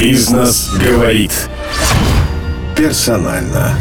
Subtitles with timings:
[0.00, 1.50] Бизнес говорит.
[2.76, 3.76] Персонально.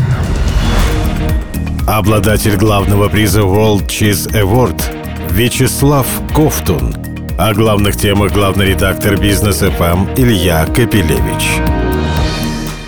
[1.87, 4.81] Обладатель главного приза World Cheese Award
[5.29, 6.95] Вячеслав Ковтун.
[7.37, 11.61] О главных темах главный редактор бизнес ФМ Илья Капелевич.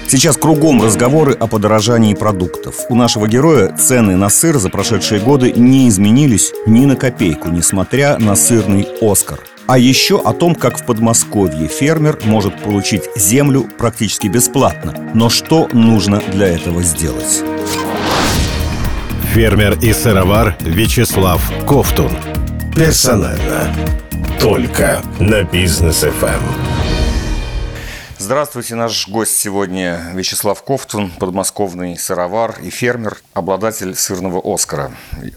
[0.07, 2.77] Сейчас кругом разговоры о подорожании продуктов.
[2.89, 8.17] У нашего героя цены на сыр за прошедшие годы не изменились ни на копейку, несмотря
[8.17, 9.39] на сырный «Оскар».
[9.69, 15.11] А еще о том, как в Подмосковье фермер может получить землю практически бесплатно.
[15.13, 17.43] Но что нужно для этого сделать?
[19.31, 22.09] Фермер и сыровар Вячеслав Ковтун.
[22.75, 23.71] Персонально.
[24.39, 26.43] Только на бизнес ФМ.
[28.17, 34.91] Здравствуйте, наш гость сегодня Вячеслав Ковтун, подмосковный сыровар и фермер, обладатель сырного «Оскара».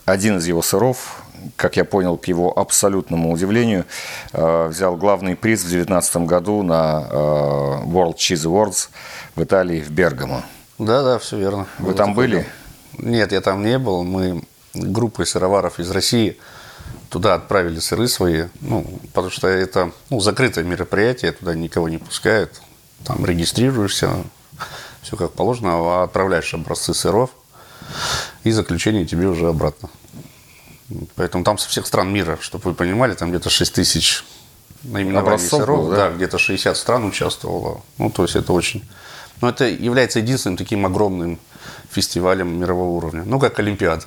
[0.06, 1.22] Один из его сыров,
[1.56, 3.84] как я понял, к его абсолютному удивлению,
[4.32, 8.88] э, взял главный приз в 2019 году на э, World Cheese Awards
[9.36, 10.42] в Италии, в Бергамо.
[10.78, 11.66] Да, да, все верно.
[11.78, 12.46] Вы Было там были?
[12.98, 14.04] Нет, я там не был.
[14.04, 14.42] Мы
[14.74, 16.38] группой сыроваров из России
[17.10, 22.60] туда отправили сыры свои, ну, потому что это ну, закрытое мероприятие, туда никого не пускают
[23.04, 24.24] там регистрируешься,
[25.02, 27.30] все как положено, а отправляешь образцы сыров,
[28.44, 29.88] и заключение тебе уже обратно.
[31.14, 34.24] Поэтому там со всех стран мира, чтобы вы понимали, там где-то 6 тысяч
[34.82, 35.96] наименований Образцов сыров, да?
[35.96, 37.82] да, где-то 60 стран участвовало.
[37.98, 38.84] Ну, то есть это очень...
[39.40, 41.38] Но это является единственным таким огромным
[41.90, 43.24] фестивалем мирового уровня.
[43.24, 44.04] Ну, как Олимпиада.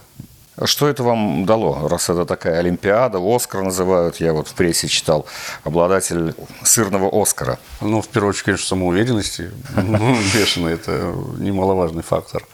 [0.64, 5.26] Что это вам дало, раз это такая Олимпиада, Оскар называют, я вот в прессе читал,
[5.66, 6.34] обладатель
[6.64, 7.60] сырного Оскара?
[7.82, 12.46] Ну, в первую очередь, конечно, самоуверенности, ну, бешеный, это немаловажный фактор.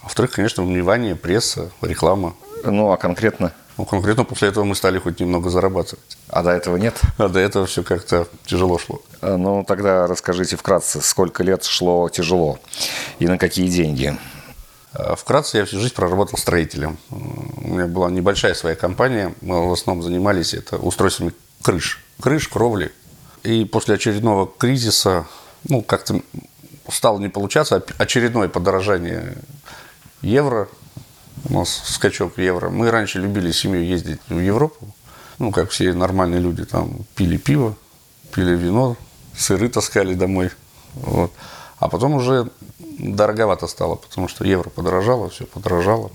[0.00, 2.34] А во-вторых, конечно, внимание, пресса, реклама.
[2.64, 3.52] Ну, а конкретно?
[3.80, 6.18] Ну, конкретно после этого мы стали хоть немного зарабатывать.
[6.28, 7.00] А до этого нет?
[7.16, 9.00] А до этого все как-то тяжело шло.
[9.22, 12.58] А, ну, тогда расскажите вкратце, сколько лет шло тяжело
[13.20, 14.18] и на какие деньги?
[14.92, 16.98] Э, вкратце, я всю жизнь проработал строителем.
[17.08, 19.32] У меня была небольшая своя компания.
[19.40, 22.04] Мы в основном занимались это устройствами крыш.
[22.20, 22.92] Крыш, кровли.
[23.44, 25.24] И после очередного кризиса,
[25.66, 26.20] ну, как-то
[26.90, 27.82] стало не получаться.
[27.96, 29.38] Очередное подорожание
[30.20, 30.68] евро.
[31.48, 32.70] У нас скачок евро.
[32.70, 34.94] Мы раньше любили семью ездить в Европу.
[35.38, 36.64] Ну, как все нормальные люди.
[36.64, 37.76] Там пили пиво,
[38.32, 38.96] пили вино,
[39.34, 40.50] сыры таскали домой.
[40.94, 41.32] Вот.
[41.78, 46.10] А потом уже дороговато стало, потому что евро подорожало, все подорожало.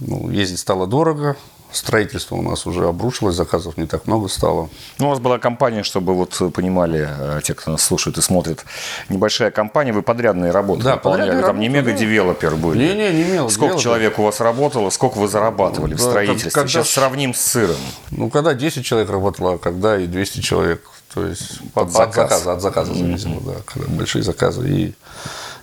[0.00, 1.36] Ну, ездить стало дорого,
[1.72, 4.68] строительство у нас уже обрушилось, заказов не так много стало.
[4.98, 8.64] Ну, у вас была компания, чтобы вот понимали э, те, кто нас слушает и смотрит,
[9.08, 12.78] небольшая компания, вы подрядные работы да, подрядные там не мега-девелопер были?
[12.78, 16.50] Не, не, не мега Сколько человек у вас работало, сколько вы зарабатывали да, в строительстве?
[16.50, 17.76] Когда, Сейчас сравним с сыром.
[18.10, 20.82] Ну, когда 10 человек работало, а когда и 200 человек.
[21.14, 23.46] То есть под, от заказа, от заказа зависимо, mm-hmm.
[23.46, 24.68] да, когда большие заказы.
[24.68, 24.94] И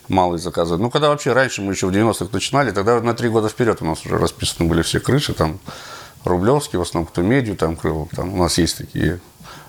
[0.07, 0.77] малые заказы.
[0.77, 3.85] Ну, когда вообще раньше мы еще в 90-х начинали, тогда на три года вперед у
[3.85, 5.59] нас уже расписаны были все крыши, там,
[6.23, 9.19] Рублевский, в основном, кто медью там крыл, там у нас есть такие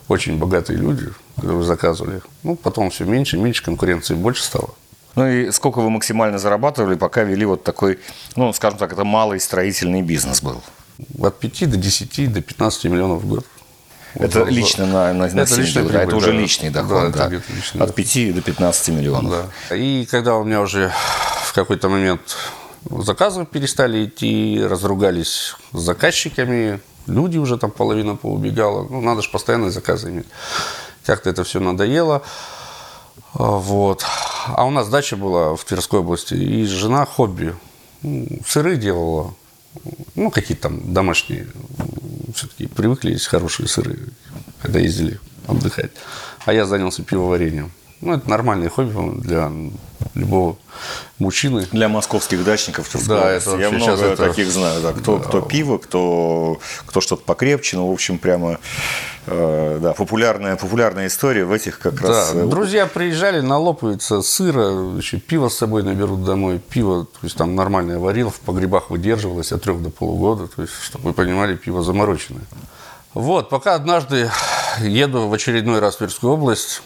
[0.09, 2.23] очень богатые люди, которые заказывали.
[2.43, 4.71] Ну, потом все меньше, меньше, конкуренции больше стало.
[5.17, 7.99] Ну и сколько вы максимально зарабатывали, пока вели вот такой,
[8.37, 10.63] ну, скажем так, это малый строительный бизнес был?
[11.23, 13.47] От 5 до 10, до 15 миллионов в год.
[14.19, 16.33] Это вот, лично на, на, на это, личная прибыль, это уже да.
[16.33, 17.29] личный доход, да.
[17.29, 17.43] да.
[17.55, 19.49] Личный От 5 до 15 миллионов.
[19.69, 19.77] Да.
[19.77, 20.93] И когда у меня уже
[21.45, 22.37] в какой-то момент
[22.91, 28.87] заказы перестали идти, разругались с заказчиками, люди уже там половина поубегала.
[28.89, 30.27] Ну, надо же постоянные заказы иметь.
[31.05, 32.23] Как-то это все надоело.
[33.35, 34.05] Вот.
[34.47, 37.55] А у нас дача была в Тверской области, и жена хобби.
[38.03, 39.35] Ну, сыры делала,
[40.15, 41.47] ну, какие-то там домашние
[42.35, 43.99] все-таки привыкли есть хорошие сыры,
[44.61, 45.91] когда ездили отдыхать.
[46.45, 47.73] А я занялся пивоварением.
[48.01, 49.51] Ну, это нормальное хобби для
[50.17, 50.57] любого
[51.19, 51.67] мужчины.
[51.73, 52.89] Для московских дачников.
[53.07, 54.29] Да, это Я много это...
[54.29, 54.81] таких знаю.
[54.83, 54.93] Да.
[54.93, 55.25] Кто, да.
[55.25, 57.77] кто пиво, кто, кто что-то покрепче.
[57.77, 58.59] Ну, в общем, прямо
[59.27, 62.09] э, да, популярная, популярная история в этих как да.
[62.09, 62.33] раз...
[62.35, 66.59] Э, Друзья приезжали, налопаются сыра, еще пиво с собой наберут домой.
[66.59, 70.49] Пиво, то есть там нормальное варил, в погребах выдерживалось от трех до полугода.
[70.49, 72.45] То есть, чтобы вы понимали, пиво замороченное.
[73.15, 74.31] Вот, пока однажды
[74.81, 76.83] еду в очередной раз в Тверскую область,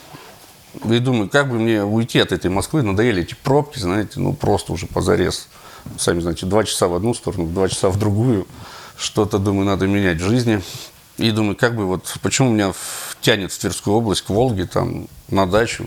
[0.84, 4.72] и думаю, как бы мне уйти от этой Москвы, надоели эти пробки, знаете, ну просто
[4.72, 5.49] уже позарез.
[5.99, 8.46] Сами знаете, два часа в одну сторону, два часа в другую.
[8.96, 10.62] Что-то, думаю, надо менять в жизни.
[11.17, 12.72] И думаю, как бы вот, почему меня
[13.20, 15.87] тянет в Тверскую область, к Волге, там, на дачу,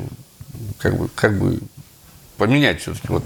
[0.80, 1.60] как бы, как бы
[2.38, 3.24] поменять все-таки, вот,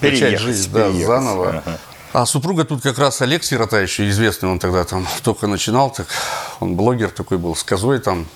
[0.00, 1.62] начать жизнь да, заново.
[1.64, 1.78] Ага.
[2.12, 6.06] А супруга тут как раз Олег Сирота, еще известный, он тогда там только начинал, так
[6.60, 8.26] он блогер такой был, с козой там,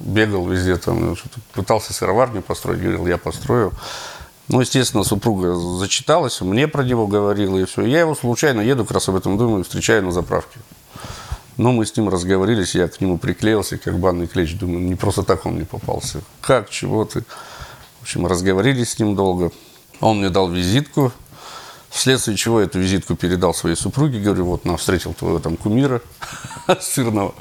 [0.00, 1.16] бегал везде, там, ну,
[1.52, 3.72] пытался сыроварню построить, говорил, я построю.
[4.48, 7.82] Ну, естественно, супруга зачиталась, мне про него говорила, и все.
[7.82, 10.60] Я его случайно еду, как раз об этом думаю, встречаю на заправке.
[11.56, 14.52] Ну, мы с ним разговорились, я к нему приклеился, как банный клещ.
[14.54, 16.20] Думаю, не просто так он мне попался.
[16.42, 17.22] Как, чего ты?
[18.00, 19.50] В общем, разговорились с ним долго.
[20.00, 21.12] Он мне дал визитку,
[21.88, 24.20] вследствие чего эту визитку передал своей супруге.
[24.20, 26.02] Говорю, вот, на встретил твоего там кумира
[26.80, 27.34] сырного.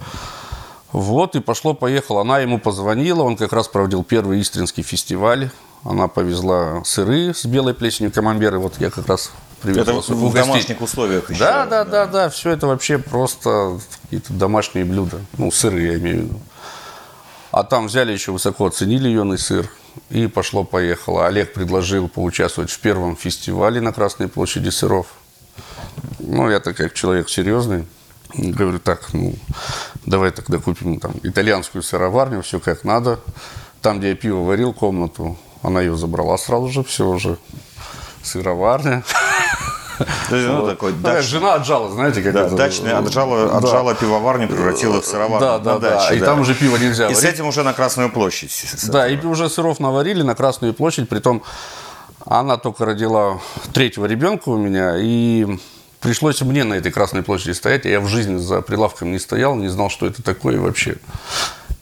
[0.95, 2.21] Вот, и пошло-поехало.
[2.21, 5.49] Она ему позвонила, он как раз проводил первый Истринский фестиваль.
[5.83, 8.59] Она повезла сыры с белой плесенью камамберы.
[8.59, 9.31] Вот я как раз
[9.61, 10.33] привез Это в угостить.
[10.33, 11.39] домашних условиях еще.
[11.39, 15.19] Да, да, да, да, все это вообще просто какие-то домашние блюда.
[15.37, 16.39] Ну, сыры я имею в виду.
[17.51, 19.69] А там взяли еще высоко оценили юный сыр.
[20.09, 21.27] И пошло-поехало.
[21.27, 25.07] Олег предложил поучаствовать в первом фестивале на Красной площади сыров.
[26.19, 27.85] Ну, я так как человек серьезный,
[28.37, 29.33] говорю, так, ну,
[30.05, 33.19] давай тогда купим там итальянскую сыроварню, все как надо.
[33.81, 37.37] Там, где я пиво варил, комнату, она ее забрала сразу же, все уже
[38.23, 39.03] сыроварня.
[40.29, 42.55] То есть, ну, такой Да, дач- жена отжала, знаете, как да, это?
[42.55, 43.57] дачная отжала, Да.
[43.59, 45.89] отжала пивоварню, превратила в сыроварню Да, на да, да.
[46.01, 47.35] даче, И там уже пиво нельзя И с варить.
[47.35, 48.51] этим уже на Красную площадь.
[48.89, 51.43] Да, и уже сыров наварили на Красную площадь, притом
[52.25, 53.39] она только родила
[53.73, 55.57] третьего ребенка у меня, и
[56.05, 59.55] пришлось мне на этой Красной площади стоять, а я в жизни за прилавком не стоял,
[59.55, 60.97] не знал, что это такое вообще.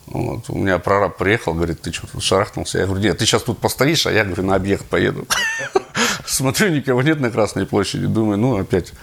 [0.08, 0.46] Вот.
[0.48, 2.80] У меня прораб приехал, говорит, ты что шарахнулся?
[2.80, 5.28] Я говорю, нет, ты сейчас тут постоишь, а я, говорю, на объект поеду.
[6.26, 8.94] Смотрю, никого нет на Красной площади, думаю, ну, опять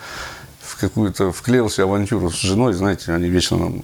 [0.63, 3.83] в какую-то вклеился авантюру с женой, знаете, они вечно нам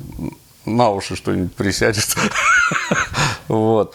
[0.65, 2.17] на уши что-нибудь присядет.
[3.49, 3.94] Вот.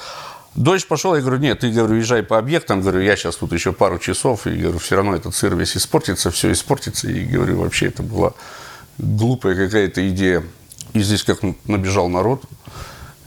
[0.55, 3.71] Дождь пошел, я говорю, нет, ты, говорю, езжай по объектам, говорю, я сейчас тут еще
[3.71, 7.87] пару часов, и, говорю, все равно этот сыр весь испортится, все испортится, и, говорю, вообще
[7.87, 8.33] это была
[8.97, 10.43] глупая какая-то идея.
[10.93, 12.43] И здесь как набежал народ,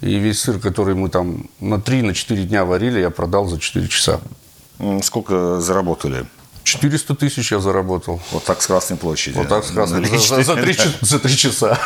[0.02, 4.20] и весь сыр, который мы там на 3-4 дня варили, я продал за 4 часа.
[5.02, 6.26] Сколько заработали?
[6.64, 8.20] 400 тысяч я заработал.
[8.32, 9.36] Вот так с Красной площади.
[9.36, 10.06] Вот так сказано.
[10.06, 11.78] За, за- за три, за три часа.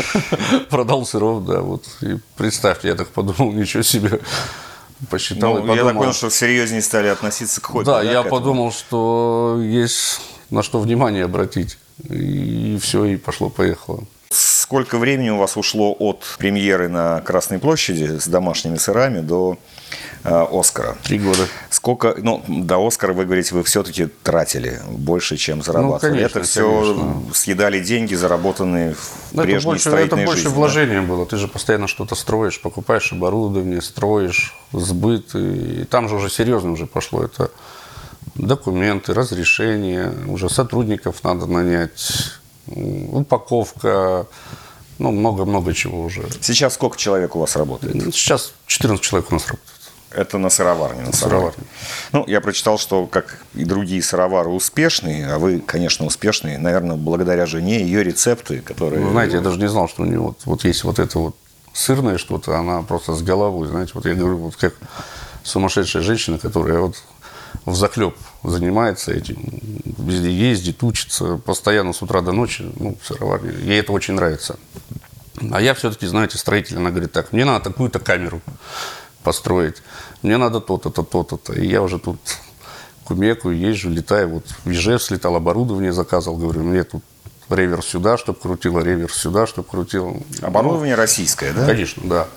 [0.70, 1.60] Продал сыров, да.
[1.60, 1.84] Вот.
[2.02, 4.20] И представьте, я так подумал, ничего себе.
[5.10, 6.02] Посчитал и Ну, я так подумал.
[6.02, 7.84] понял, что серьезнее стали относиться к хобби.
[7.84, 8.30] да, я к этому?
[8.30, 10.20] подумал, что есть
[10.50, 11.76] на что внимание обратить.
[12.08, 14.04] И все, и пошло-поехало.
[14.30, 19.58] Сколько времени у вас ушло от премьеры на Красной площади с домашними сырами до
[20.24, 20.96] Оскара?
[21.02, 21.46] Три года.
[21.70, 26.12] Сколько, ну, до Оскара, вы говорите, вы все-таки тратили больше, чем зарабатывали.
[26.12, 27.34] Ну, конечно, это все конечно.
[27.34, 30.54] съедали деньги, заработанные в Ну, это прежней больше, это строительной больше жизни.
[30.54, 30.56] да?
[30.56, 31.26] вложения было.
[31.26, 35.34] Ты же постоянно что-то строишь, покупаешь оборудование, строишь, сбыт.
[35.34, 37.22] И там же уже серьезно уже пошло.
[37.22, 37.50] Это
[38.34, 42.32] документы, разрешения, уже сотрудников надо нанять,
[42.66, 44.26] упаковка,
[44.98, 46.26] ну, много-много чего уже.
[46.40, 48.14] Сейчас сколько человек у вас работает?
[48.14, 49.75] Сейчас 14 человек у нас работает.
[50.16, 51.02] Это на сыроварне.
[51.02, 51.52] На деле.
[52.12, 57.44] Ну, я прочитал, что как и другие сыровары успешные, а вы, конечно, успешные, наверное, благодаря
[57.44, 59.04] жене, ее рецепты, которые...
[59.04, 61.36] Вы знаете, я даже не знал, что у нее вот, вот есть вот это вот
[61.74, 64.74] сырное что-то, она просто с головой, знаете, вот я говорю, вот как
[65.42, 66.96] сумасшедшая женщина, которая вот
[67.66, 69.36] в заклеп занимается этим,
[69.98, 73.52] везде ездит, учится, постоянно с утра до ночи, ну, в сыроварне.
[73.62, 74.56] Ей это очень нравится.
[75.52, 78.40] А я все-таки, знаете, строитель, она говорит, так, мне надо такую-то камеру
[79.26, 79.82] построить,
[80.22, 81.52] мне надо то-то, то, то-то, то.
[81.52, 82.16] И я уже тут
[83.04, 87.02] кумекаю, езжу, летаю, вот в Ижевск слетал, оборудование заказал, говорю, мне тут
[87.50, 90.14] реверс сюда, чтобы крутило, реверс сюда, чтобы крутило.
[90.42, 91.66] Оборудование российское, да?
[91.66, 92.28] Конечно, да.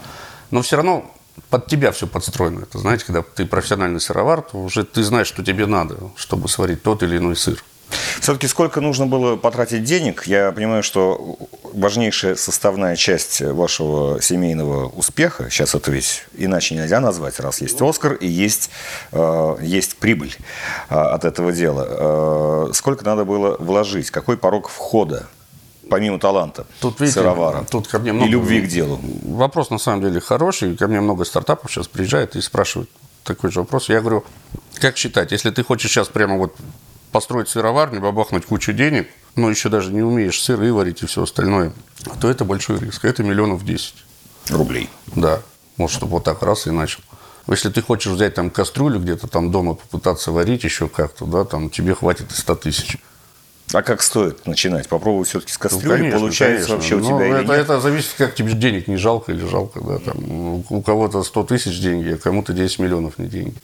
[0.50, 1.06] Но все равно
[1.52, 2.62] под тебя все подстроено.
[2.64, 6.82] Это, знаете, когда ты профессиональный сыровар, то уже ты знаешь, что тебе надо, чтобы сварить
[6.82, 7.64] тот или иной сыр.
[8.22, 10.28] Все-таки сколько нужно было потратить денег?
[10.28, 11.38] Я понимаю, что
[11.74, 18.14] важнейшая составная часть вашего семейного успеха, сейчас это ведь иначе нельзя назвать, раз есть Оскар
[18.14, 18.70] и есть,
[19.12, 20.36] э, есть прибыль
[20.90, 21.88] э, от этого дела.
[22.70, 24.12] Э, сколько надо было вложить?
[24.12, 25.28] Какой порог входа,
[25.90, 28.28] помимо таланта Тут, видите, сыровара тут ко мне много...
[28.28, 29.00] и любви к делу?
[29.24, 30.76] Вопрос на самом деле хороший.
[30.76, 32.90] Ко мне много стартапов сейчас приезжает и спрашивают
[33.24, 33.90] такой же вопрос.
[33.90, 34.24] Я говорю,
[34.76, 36.56] как считать, если ты хочешь сейчас прямо вот
[37.12, 41.72] построить сыроварню, бабахнуть кучу денег, но еще даже не умеешь сыры варить и все остальное,
[42.20, 43.06] то это большой риск.
[43.06, 43.94] Это миллионов 10.
[44.50, 44.90] Рублей.
[45.16, 45.42] Да.
[45.78, 47.02] Может, чтобы вот так раз и начал.
[47.48, 51.70] Если ты хочешь взять там кастрюлю где-то там дома попытаться варить еще как-то, да, там
[51.70, 52.98] тебе хватит и 100 тысяч.
[53.72, 54.88] А как стоит начинать?
[54.90, 55.98] Попробовать все-таки с Ну, кастрюли.
[55.98, 56.76] конечно, Получается конечно.
[56.76, 57.62] вообще у Но тебя или это, нет?
[57.62, 59.80] это зависит, как тебе денег не жалко или жалко.
[59.82, 63.56] Да, там, у у кого-то 100 тысяч деньги, а кому-то 10 миллионов не деньги.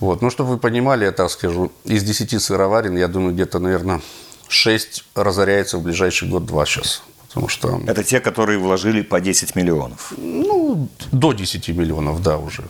[0.00, 0.22] Вот.
[0.22, 4.00] Ну, чтобы вы понимали, я так скажу, из 10 сыроварен, я думаю, где-то, наверное,
[4.48, 7.02] 6 разоряется в ближайший год-два сейчас.
[7.28, 7.80] Потому что...
[7.86, 10.12] Это те, которые вложили по 10 миллионов.
[10.16, 12.64] Ну, до 10 миллионов, да, уже.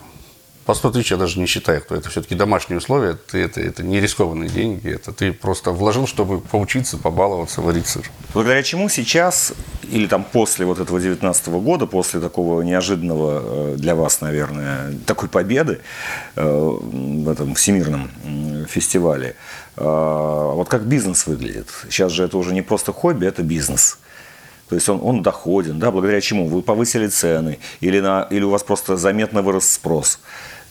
[0.64, 3.82] По 100 тысяч я даже не считаю, кто это все-таки домашние условия, ты, это, это
[3.82, 8.10] не рискованные деньги, это ты просто вложил, чтобы поучиться, побаловаться, варить сыр.
[8.32, 9.52] Благодаря чему сейчас,
[9.82, 15.28] или там после вот этого 19 года, после такого неожиданного э, для вас, наверное, такой
[15.28, 15.80] победы
[16.36, 18.10] э, в этом всемирном
[18.66, 19.36] фестивале,
[19.76, 21.68] э, вот как бизнес выглядит?
[21.90, 23.98] Сейчас же это уже не просто хобби, это бизнес.
[24.68, 26.48] То есть он, он доходен, да, благодаря чему?
[26.48, 30.20] Вы повысили цены или, на, или у вас просто заметно вырос спрос?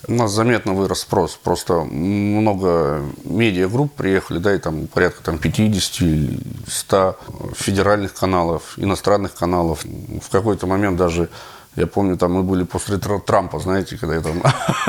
[0.06, 1.38] У нас заметно вырос спрос.
[1.42, 7.16] Просто много медиагрупп приехали, да, и там порядка там, 50-100
[7.56, 9.84] федеральных каналов, иностранных каналов.
[9.84, 11.28] В какой-то момент даже
[11.76, 14.42] я помню, там мы были после Трампа, знаете, когда там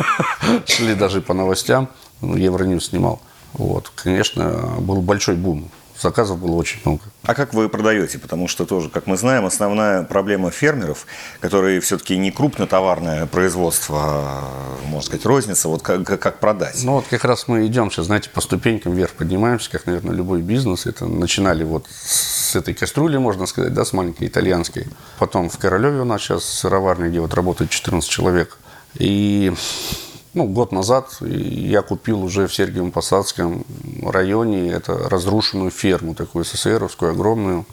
[0.65, 1.89] шли даже по новостям,
[2.21, 3.21] Евроньюз снимал.
[3.53, 5.69] Вот, конечно, был большой бум
[6.05, 7.01] заказов было очень много.
[7.23, 8.19] А как вы продаете?
[8.19, 11.07] Потому что тоже, как мы знаем, основная проблема фермеров,
[11.39, 16.81] которые все-таки не крупнотоварное производство, а, можно сказать, розница, вот как, как продать?
[16.83, 20.41] Ну вот как раз мы идем сейчас, знаете, по ступенькам вверх поднимаемся, как, наверное, любой
[20.41, 20.85] бизнес.
[20.85, 24.85] Это начинали вот с этой кастрюли, можно сказать, да, с маленькой итальянской.
[25.17, 28.57] Потом в Королеве у нас сейчас сыроварня, где вот работает 14 человек.
[28.99, 29.51] И
[30.35, 33.65] ну, год назад я купил уже в Сергиевом Посадском
[34.03, 37.65] районе это разрушенную ферму, такую СССРовскую, огромную.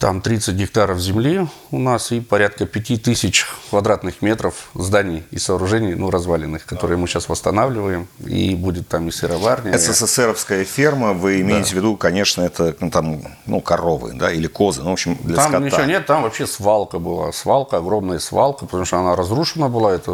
[0.00, 6.10] Там 30 гектаров земли у нас и порядка 5000 квадратных метров зданий и сооружений, ну,
[6.10, 8.08] разваленных, которые мы сейчас восстанавливаем.
[8.24, 9.76] И будет там и сыроварня.
[9.76, 11.70] СССРовская ферма, вы имеете да.
[11.70, 15.36] в виду, конечно, это ну, там, ну, коровы, да, или козы, ну, в общем, для
[15.36, 15.64] там скота.
[15.66, 17.30] ничего нет, там вообще свалка была.
[17.32, 19.92] Свалка, огромная свалка, потому что она разрушена была.
[19.92, 20.12] Это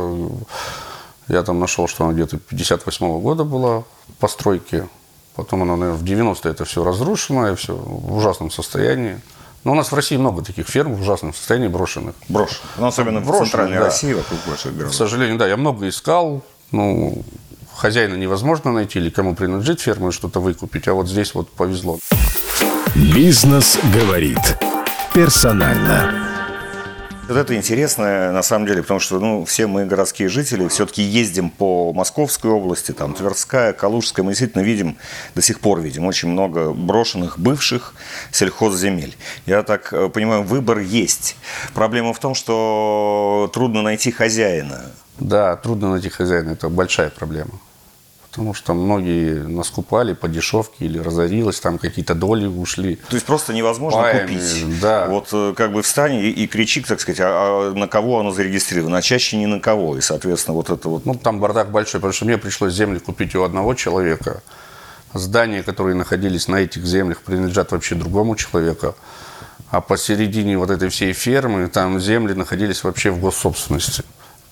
[1.29, 3.85] я там нашел, что она где-то 58 -го года была
[4.19, 4.89] постройки.
[5.35, 9.21] Потом она, наверное, в 90-е это все разрушено, и все в ужасном состоянии.
[9.65, 12.15] Но у нас в России много таких ферм в ужасном состоянии брошенных.
[12.29, 12.71] Брошенных.
[12.79, 13.85] Ну, особенно брошенных, в центральной да.
[13.87, 14.93] России, вокруг больших городов.
[14.93, 16.43] К сожалению, да, я много искал.
[16.71, 17.25] Ну,
[17.75, 20.89] хозяина невозможно найти, или кому принадлежит ферма, что-то выкупить.
[20.89, 21.99] А вот здесь вот повезло.
[22.95, 24.57] Бизнес говорит
[25.13, 26.36] персонально.
[27.29, 31.51] Вот это интересно, на самом деле, потому что ну, все мы городские жители все-таки ездим
[31.51, 34.97] по Московской области, там Тверская, Калужская, мы действительно видим,
[35.35, 37.95] до сих пор видим очень много брошенных бывших
[38.31, 39.17] сельхозземель.
[39.45, 41.37] Я так э, понимаю, выбор есть.
[41.75, 44.85] Проблема в том, что трудно найти хозяина.
[45.19, 47.59] Да, трудно найти хозяина, это большая проблема
[48.37, 52.97] потому что многие наскупали по дешевке или разорилось, там какие-то доли ушли.
[53.09, 54.79] То есть просто невозможно Паями, купить.
[54.79, 55.07] Да.
[55.07, 58.33] Вот э, как бы встань и, и кричи, так сказать, а, а на кого оно
[58.33, 59.97] зарегистрировано, а чаще не на кого.
[59.97, 61.07] И, соответственно, вот это вот...
[61.07, 64.43] Ну, там бардак большой, потому что мне пришлось земли купить у одного человека.
[65.15, 68.95] Здания, которые находились на этих землях, принадлежат вообще другому человеку.
[69.71, 74.05] А посередине вот этой всей фермы там земли находились вообще в госсобственности.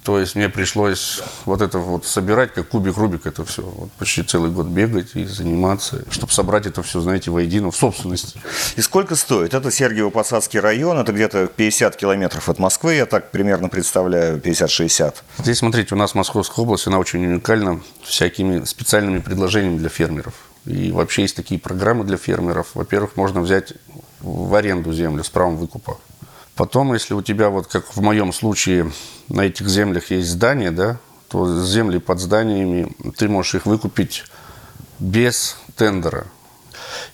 [0.04, 3.62] То есть мне пришлось вот это вот собирать, как кубик Рубик, это все.
[3.62, 8.38] Вот почти целый год бегать и заниматься, чтобы собрать это все, знаете, воедино, в собственности.
[8.76, 9.54] И сколько стоит?
[9.54, 15.14] Это Сергиево-Посадский район, это где-то 50 километров от Москвы, я так примерно представляю, 50-60.
[15.38, 20.34] Здесь, смотрите, у нас Московская область, она очень уникальна всякими специальными предложениями для фермеров.
[20.66, 22.68] И вообще есть такие программы для фермеров.
[22.74, 23.72] Во-первых, можно взять
[24.20, 25.98] в аренду землю с правом выкупа.
[26.56, 28.92] Потом, если у тебя, вот как в моем случае,
[29.28, 34.24] на этих землях есть здания, да, то земли под зданиями, ты можешь их выкупить
[35.00, 36.26] без тендера.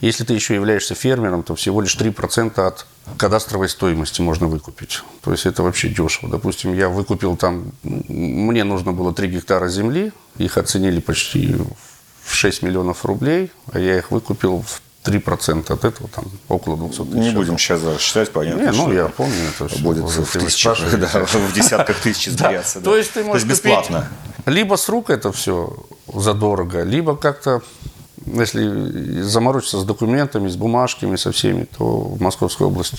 [0.01, 5.03] Если ты еще являешься фермером, то всего лишь 3% от кадастровой стоимости можно выкупить.
[5.23, 6.31] То есть это вообще дешево.
[6.31, 11.57] Допустим, я выкупил там, мне нужно было 3 гектара земли, их оценили почти
[12.23, 17.03] в 6 миллионов рублей, а я их выкупил в 3% от этого, там, около 200
[17.05, 17.15] тысяч.
[17.15, 18.71] Не будем сейчас даже считать, понятно.
[18.71, 19.83] Не, ну, я помню это все.
[19.83, 22.81] Будет в, тысячах, да, в десятках тысяч измеряться.
[22.81, 24.09] То есть ты можешь бесплатно.
[24.47, 25.77] Либо с рук это все
[26.13, 27.63] задорого, либо как-то,
[28.27, 32.99] если заморочиться с документами, с бумажками, со всеми, то в Московской области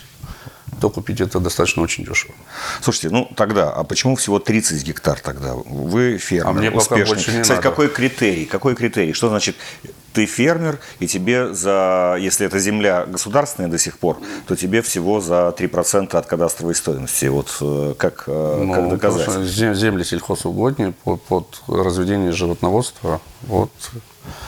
[0.82, 2.34] то купить это достаточно очень дешево.
[2.82, 5.54] Слушайте, ну тогда, а почему всего 30 гектар тогда?
[5.54, 7.04] Вы фермер, а мне успешный.
[7.04, 7.70] Пока больше не Кстати, надо.
[7.70, 8.46] какой критерий?
[8.46, 9.14] Какой критерий?
[9.14, 9.56] Что значит
[10.14, 15.22] ты фермер, и тебе за, если это земля государственная до сих пор, то тебе всего
[15.22, 17.28] за 3% от кадастровой стоимости.
[17.28, 19.46] Вот э, как, э, ну, как доказать?
[19.46, 23.22] Земли сельхозугодные под, под разведение животноводства.
[23.44, 23.72] Вот.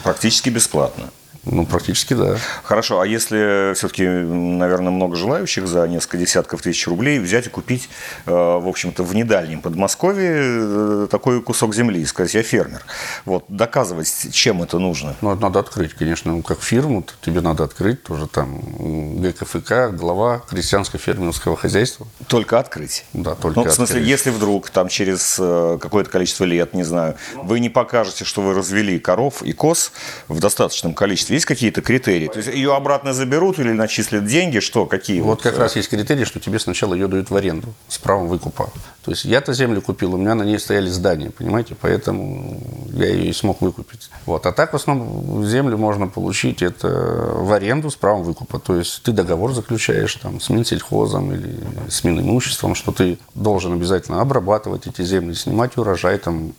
[0.02, 1.10] Практически бесплатно.
[1.46, 2.36] Ну, практически, да.
[2.62, 7.88] Хорошо, а если все-таки, наверное, много желающих за несколько десятков тысяч рублей взять и купить,
[8.26, 12.82] э, в общем-то, в недальнем Подмосковье э, такой кусок земли и сказать, я фермер.
[13.24, 15.16] Вот, доказывать, чем это нужно?
[15.20, 16.32] Ну, это надо открыть, конечно.
[16.32, 22.06] Ну, как фирму тебе надо открыть тоже там ГКФК, глава крестьянско-фермерского хозяйства.
[22.26, 23.04] Только открыть?
[23.12, 24.08] Да, только Ну, в смысле, открыть.
[24.08, 28.54] если вдруг там через э, какое-то количество лет, не знаю, вы не покажете, что вы
[28.54, 29.92] развели коров и коз
[30.28, 32.28] в достаточном количестве, есть какие-то критерии?
[32.28, 34.60] То есть ее обратно заберут или начислят деньги?
[34.60, 35.20] Что, какие?
[35.20, 38.70] Вот как раз есть критерий, что тебе сначала ее дают в аренду с правом выкупа.
[39.04, 42.62] То есть я-то землю купил, у меня на ней стояли здания, понимаете, поэтому
[42.92, 44.10] я ее и смог выкупить.
[44.26, 44.46] Вот.
[44.46, 48.58] А так в основном землю можно получить это в аренду с правом выкупа.
[48.58, 54.20] То есть ты договор заключаешь там, с Минсельхозом или с Минимуществом, что ты должен обязательно
[54.20, 56.52] обрабатывать эти земли, снимать урожай, там,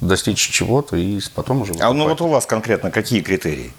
[0.00, 2.20] достичь чего-то и потом уже А ну выкупать.
[2.20, 3.72] вот у вас конкретно какие критерии?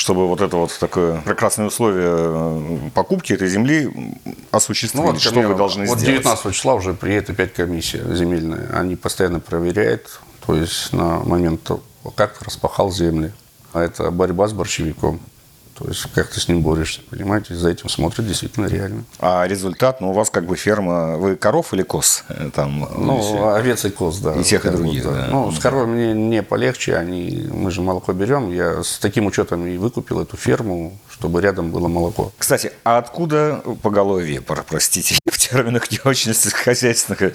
[0.00, 3.92] Чтобы вот это вот такое прекрасное условие э, покупки этой земли
[4.50, 6.22] осуществить, Ну, вот, что вы должны вот сделать?
[6.22, 8.70] 19 числа уже приедет опять комиссия земельная.
[8.72, 11.70] Они постоянно проверяют, то есть на момент,
[12.14, 13.34] как распахал земли.
[13.74, 15.20] А это борьба с борщевиком.
[15.80, 17.54] То есть как ты с ним борешься, понимаете?
[17.54, 19.04] За этим смотрят действительно реально.
[19.18, 22.24] А результат, ну у вас как бы ферма, вы коров или коз?
[22.28, 24.34] Э, Там, Ну, если- овец и коз, да.
[24.34, 25.28] И тех, и других, да.
[25.30, 28.52] Ну, с коровами мне не полегче, они, мы же молоко берем.
[28.52, 32.32] Я с таким учетом и выкупил эту ферму, чтобы рядом было молоко.
[32.38, 37.22] Кстати, а откуда поголовье, про- простите, в терминах не очень хозяйственных?
[37.22, 37.32] э,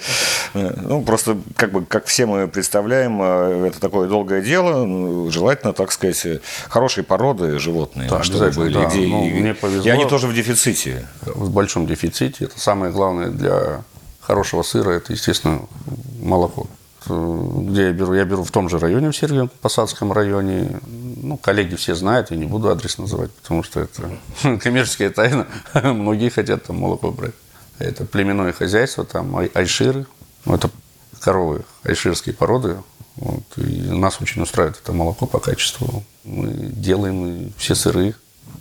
[0.54, 5.72] Ну, просто, как бы, как все мы представляем, э, это такое долгое дело, ну, желательно,
[5.72, 6.24] так сказать,
[6.68, 8.84] хорошей породы животные, Да, обязательно, были, да.
[8.86, 9.82] где Ну, и, мне повезло.
[9.84, 11.08] и они тоже в дефиците.
[11.22, 12.44] в большом дефиците.
[12.44, 13.82] Это самое главное для
[14.20, 15.60] хорошего сыра, это, естественно,
[16.20, 16.66] молоко.
[17.08, 18.14] Э, Где я беру?
[18.14, 20.80] Я беру в том же районе, в Сергиевом Посадском районе.
[21.22, 24.10] Ну, коллеги все знают, я не буду адрес называть, потому что это
[24.58, 25.46] коммерческая тайна.
[25.74, 27.34] Многие хотят там молоко брать.
[27.78, 30.06] Это племенное хозяйство, там ай- айширы.
[30.44, 30.70] Ну, это
[31.20, 32.76] коровы айширские породы.
[33.16, 36.04] Вот, и нас очень устраивает это молоко по качеству.
[36.24, 38.14] Мы делаем все сыры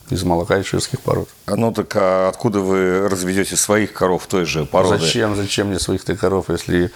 [0.10, 1.28] из молока айширских пород.
[1.46, 5.00] А Ну так а откуда вы разведете своих коров той же породы?
[5.00, 6.92] Зачем, зачем мне своих-то коров, если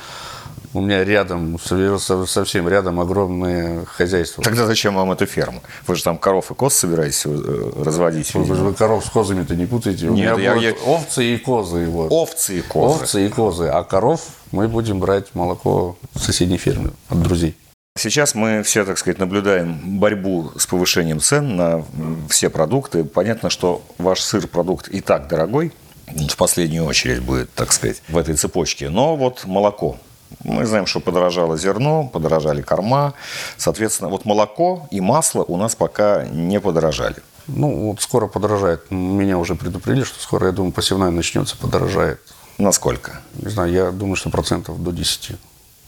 [0.73, 4.43] у меня рядом, со- совсем рядом огромное хозяйство.
[4.43, 5.61] Тогда зачем вам эта ферма?
[5.87, 8.31] Вы же там коров и коз собираетесь э, разводить?
[8.35, 8.57] Вы, видимо.
[8.65, 10.07] вы коров с козами-то не путаете.
[10.09, 11.87] У Нет, меня я- будут я- овцы и козы.
[11.87, 12.11] Вот.
[12.11, 12.95] Овцы и козы.
[13.01, 13.67] Овцы и козы.
[13.69, 17.55] А коров мы будем брать молоко в соседней ферме от друзей.
[17.99, 21.83] Сейчас мы все, так сказать, наблюдаем борьбу с повышением цен на
[22.29, 23.03] все продукты.
[23.03, 25.73] Понятно, что ваш сыр продукт и так дорогой,
[26.07, 28.87] в последнюю очередь будет, так сказать, в этой цепочке.
[28.87, 29.97] Но вот молоко.
[30.45, 33.15] Мы знаем, что подорожало зерно, подорожали корма.
[33.57, 37.17] Соответственно, вот молоко и масло у нас пока не подорожали.
[37.47, 38.89] Ну, вот скоро подорожает.
[38.91, 42.21] Меня уже предупредили, что скоро, я думаю, посевная начнется, подорожает.
[42.57, 43.19] Насколько?
[43.33, 45.31] Не знаю, я думаю, что процентов до 10.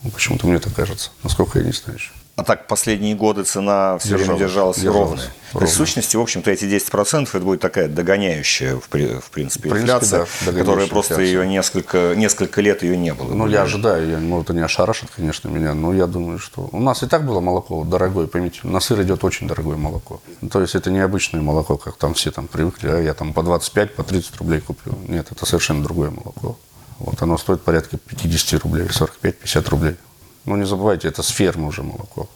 [0.04, 1.10] Ну, почему-то мне так кажется.
[1.22, 2.10] Насколько я не знаю еще.
[2.34, 5.26] А так последние годы цена все время Держалась, держалась, держалась, ровная.
[5.26, 5.68] То есть, в ровно.
[5.68, 9.82] сущности, в общем-то, эти 10% это будет такая догоняющая, в, при- в принципе, В принципе,
[9.98, 11.40] инфляция, да, которая просто инфляция.
[11.42, 13.34] ее несколько, несколько лет ее не было.
[13.34, 16.70] Ну, я ожидаю, я, может, они ошарашат, конечно, меня, но я думаю, что...
[16.72, 20.22] У нас и так было молоко дорогое, поймите, на сыр идет очень дорогое молоко.
[20.50, 23.42] То есть это не обычное молоко, как там все там привыкли, а я там по
[23.42, 24.94] 25, по 30 рублей куплю.
[25.06, 26.58] Нет, это совершенно другое молоко.
[26.98, 29.96] Вот оно стоит порядка 50 рублей, 45-50 рублей.
[30.44, 32.28] Ну, не забывайте, это с фермы уже молоко.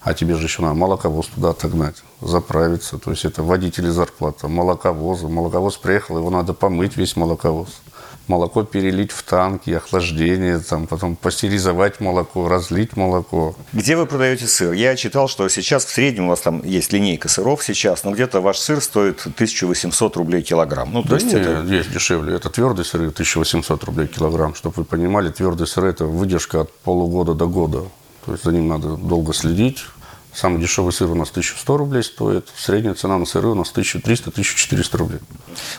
[0.00, 2.98] А тебе же еще надо молоковоз туда отогнать, заправиться.
[2.98, 5.28] То есть это водители зарплата, молоковоза.
[5.28, 7.80] Молоковоз приехал, его надо помыть, весь молоковоз.
[8.28, 13.56] Молоко перелить в танки, охлаждение, там, потом пастеризовать молоко, разлить молоко.
[13.72, 14.72] Где вы продаете сыр?
[14.72, 18.40] Я читал, что сейчас в среднем у вас там есть линейка сыров сейчас, но где-то
[18.40, 20.92] ваш сыр стоит 1800 рублей килограмм.
[20.92, 21.62] Ну, то Да есть не, это...
[21.62, 22.34] есть дешевле.
[22.36, 24.54] Это твердый сыр 1800 рублей килограмм.
[24.54, 27.84] Чтобы вы понимали, твердый сыр– это выдержка от полугода до года.
[28.26, 29.84] То есть за ним надо долго следить.
[30.38, 32.48] Самый дешевый сыр у нас 1100 рублей стоит.
[32.56, 35.18] Средняя цена на сыры у нас 1300-1400 рублей.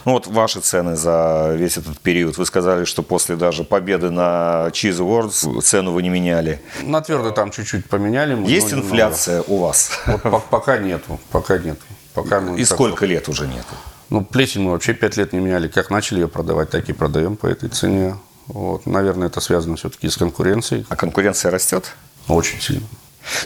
[0.04, 2.36] Ну, вот ваши цены за весь этот период.
[2.36, 6.60] Вы сказали, что после даже победы на Cheese Awards цену вы не меняли.
[6.82, 8.34] На твердый там чуть-чуть поменяли.
[8.34, 8.86] мы, Есть но немного.
[8.96, 9.92] инфляция у вас?
[10.06, 11.80] Вот по- пока нету, пока нету.
[12.12, 13.74] Пока мы И сколько лет уже нету?
[14.10, 15.68] Ну, плесень мы вообще пять лет не меняли.
[15.68, 18.18] Как начали ее продавать, так и продаем по этой цене.
[18.48, 18.84] Вот.
[18.84, 20.84] Наверное, это связано все-таки с конкуренцией.
[20.90, 21.94] А конкуренция растет?
[22.28, 22.86] Очень сильно.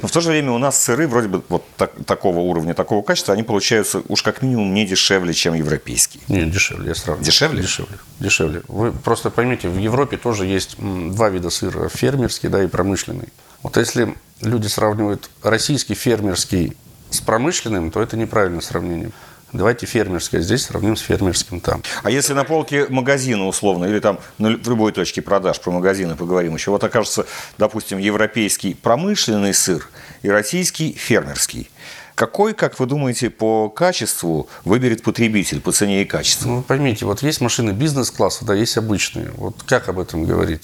[0.02, 3.02] Но в то же время у нас сыры вроде бы вот так- такого уровня, такого
[3.02, 6.22] качества, они получаются уж как минимум не дешевле, чем европейские.
[6.28, 7.24] Не, дешевле, я сравниваю.
[7.24, 7.62] Дешевле?
[7.62, 7.98] Дешевле.
[8.20, 8.62] Дешевле.
[8.68, 11.88] Вы просто поймите, в Европе тоже есть два вида сыра.
[11.88, 13.28] Фермерский, да, и промышленный.
[13.62, 16.76] Вот если люди сравнивают российский фермерский
[17.10, 19.10] с промышленным, то это неправильное сравнение.
[19.54, 21.80] Давайте фермерское здесь сравним с фермерским там.
[22.02, 26.16] А если на полке магазина условно, или там ну, в любой точке продаж про магазины
[26.16, 27.24] поговорим еще, вот окажется,
[27.56, 29.88] допустим, европейский промышленный сыр
[30.22, 31.70] и российский фермерский.
[32.16, 36.48] Какой, как вы думаете, по качеству выберет потребитель, по цене и качеству?
[36.48, 39.30] Ну, поймите, вот есть машины бизнес-класса, да, есть обычные.
[39.36, 40.62] Вот как об этом говорить?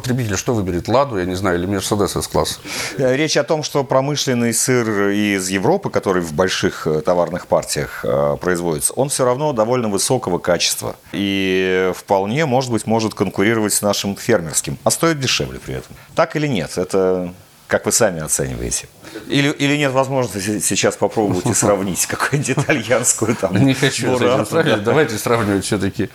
[0.00, 0.88] Потребитель что выберет?
[0.88, 2.60] Ладу, я не знаю, или Мерседес S-класс?
[2.98, 8.04] Э, речь о том, что промышленный сыр из Европы, который в больших э, товарных партиях
[8.04, 10.96] э, производится, он все равно довольно высокого качества.
[11.12, 14.78] И вполне, может быть, может конкурировать с нашим фермерским.
[14.82, 15.94] А стоит дешевле при этом.
[16.16, 16.76] Так или нет?
[16.76, 17.32] Это
[17.66, 18.88] как вы сами оцениваете?
[19.28, 24.84] Или, или нет возможности сейчас попробовать и сравнить какую-нибудь итальянскую там Не хочу сравнивать.
[24.84, 26.10] Давайте сравнивать все-таки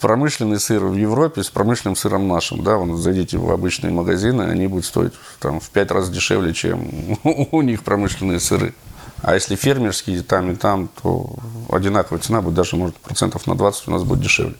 [0.00, 2.62] промышленный сыр в Европе с промышленным сыром нашим.
[2.62, 7.18] Да, вон зайдите в обычные магазины, они будут стоить там, в пять раз дешевле, чем
[7.24, 8.74] у них промышленные сыры.
[9.22, 11.34] А если фермерские там и там, то
[11.70, 14.54] одинаковая цена будет, даже может процентов на 20 у нас будет дешевле.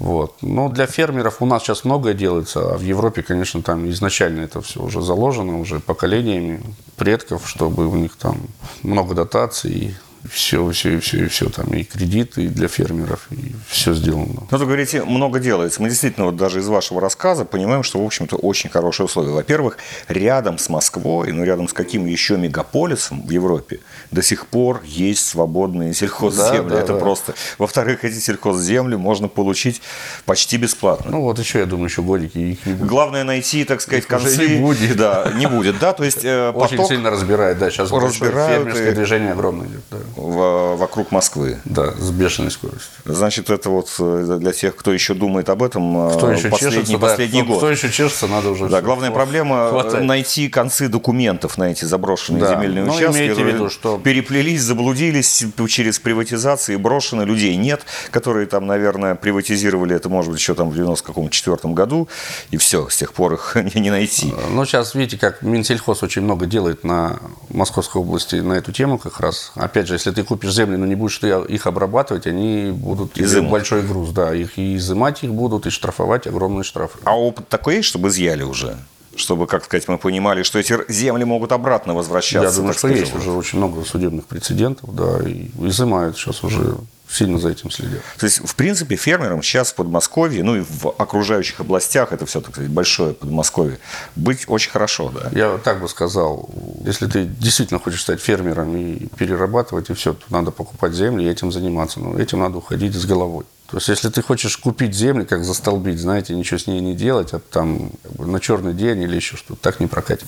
[0.00, 0.36] Вот.
[0.40, 4.62] Но для фермеров у нас сейчас многое делается, а в Европе, конечно, там изначально это
[4.62, 6.62] все уже заложено, уже поколениями
[6.96, 8.38] предков, чтобы у них там
[8.82, 9.94] много дотаций,
[10.28, 14.46] все, все, и все, и все там, и кредиты для фермеров, и все сделано.
[14.50, 15.80] Ну, вы говорите, много делается.
[15.80, 19.32] Мы действительно, вот даже из вашего рассказа понимаем, что, в общем-то, очень хорошие условия.
[19.32, 19.78] Во-первых,
[20.08, 23.80] рядом с Москвой, ну, рядом с каким еще мегаполисом в Европе
[24.10, 26.68] до сих пор есть свободные сельхозземли.
[26.68, 26.98] Да, да, Это да.
[26.98, 27.34] просто...
[27.58, 29.80] Во-вторых, эти сельхозземли можно получить
[30.26, 31.10] почти бесплатно.
[31.10, 32.88] Ну, вот еще, я думаю, еще годики их не будет.
[32.88, 34.48] Главное найти, так сказать, их концы.
[34.48, 34.96] не будет.
[34.96, 36.88] Да, не будет, да, то есть э, Очень поток...
[36.88, 38.94] сильно разбирает, да, сейчас разбирают фермерское и...
[38.94, 41.58] движение огромное идет, да в, вокруг Москвы.
[41.64, 42.90] Да, с бешеной скоростью.
[43.04, 46.78] Значит, это вот э, для тех, кто еще думает об этом, э, кто еще последний,
[46.78, 47.58] чешется, последний да, год.
[47.58, 48.68] Кто еще чешется, надо уже...
[48.68, 50.04] Да, главная проблема э, хватает.
[50.04, 52.54] найти концы документов на эти заброшенные да.
[52.54, 53.18] земельные Но участки.
[53.18, 53.98] имейте в виду, что...
[53.98, 60.54] Переплелись, заблудились через приватизации, брошены, людей нет, которые там, наверное, приватизировали это, может быть, еще
[60.54, 62.08] там в 94 году,
[62.50, 64.32] и все, с тех пор их не найти.
[64.50, 67.18] Ну, сейчас, видите, как Минсельхоз очень много делает на
[67.48, 69.52] Московской области на эту тему как раз.
[69.54, 73.50] Опять же, если ты купишь земли, но не будешь ты их обрабатывать, они будут изымать.
[73.50, 74.10] большой груз.
[74.10, 76.98] Да, их и изымать их будут, и штрафовать огромные штрафы.
[77.04, 78.76] А опыт такой есть, чтобы изъяли уже?
[79.16, 82.48] чтобы, как сказать, мы понимали, что эти земли могут обратно возвращаться.
[82.48, 83.00] Я думаю, что сказать.
[83.00, 86.76] есть уже очень много судебных прецедентов, да, и изымают сейчас уже
[87.10, 88.02] сильно за этим следят.
[88.18, 92.40] То есть, в принципе, фермерам сейчас в Подмосковье, ну и в окружающих областях, это все,
[92.40, 93.78] так сказать, большое Подмосковье,
[94.16, 95.30] быть очень хорошо, да?
[95.32, 96.48] Я так бы сказал,
[96.84, 101.28] если ты действительно хочешь стать фермером и перерабатывать, и все, то надо покупать земли и
[101.28, 102.00] этим заниматься.
[102.00, 103.44] Но этим надо уходить с головой.
[103.70, 107.32] То есть, если ты хочешь купить землю, как застолбить, знаете, ничего с ней не делать,
[107.32, 110.26] а там как бы, на черный день или еще что-то, так не прокатит.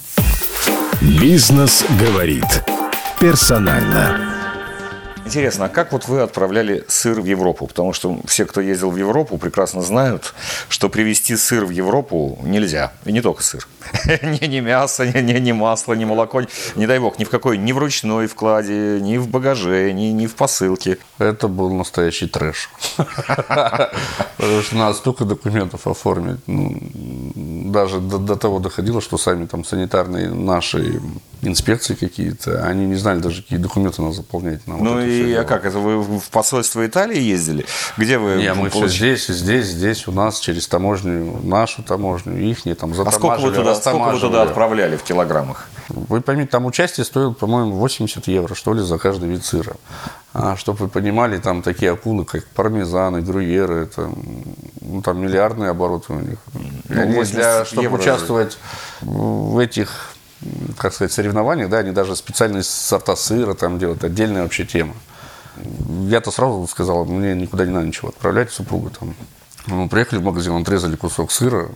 [1.00, 2.46] Бизнес говорит
[3.20, 4.41] персонально.
[5.32, 7.66] Интересно, а как вот вы отправляли сыр в Европу?
[7.66, 10.34] Потому что все, кто ездил в Европу, прекрасно знают,
[10.68, 12.92] что привезти сыр в Европу нельзя.
[13.06, 13.66] И не только сыр.
[14.22, 16.42] ни, ни мясо, ни, ни, ни масло, ни молоко.
[16.76, 20.26] Не дай бог, ни в какой, ни в ручной вкладе, ни в багаже, ни, ни
[20.26, 20.98] в посылке.
[21.18, 22.68] Это был настоящий трэш.
[24.36, 26.40] Потому что надо столько документов оформить.
[26.46, 26.78] Ну,
[27.72, 31.00] даже до, до того доходило, что сами там санитарные наши
[31.40, 34.66] инспекции какие-то, они не знали даже, какие документы надо заполнять.
[34.66, 37.66] На ну вот и а как, это вы в посольство Италии ездили?
[37.96, 38.37] Где вы?
[38.37, 43.11] Не, мы все здесь, здесь, здесь у нас, через таможню, нашу таможню, их там а
[43.11, 45.68] сколько вы, туда, сколько вы туда отправляли в килограммах?
[45.88, 49.74] Вы поймите, там участие стоило, по-моему, 80 евро, что ли, за каждый вид сыра.
[50.35, 54.11] А, чтобы вы понимали, там такие акулы, как пармезаны, грюйеры, это,
[54.80, 56.38] ну, там миллиардные обороты у них.
[56.88, 58.58] Ну, они для, чтобы евро участвовать
[59.02, 60.12] в этих
[60.78, 64.94] как сказать, соревнованиях, да, они даже специальные сорта сыра там делают, отдельная вообще тема.
[66.08, 69.14] Я-то сразу сказал, мне никуда не надо ничего отправлять супругу там.
[69.66, 71.68] Мы приехали в магазин, отрезали кусок сыра,